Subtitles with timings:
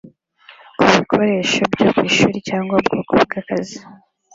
[0.77, 3.77] kubikoresho byo mwishuri cyangwa ubwoko bwakazi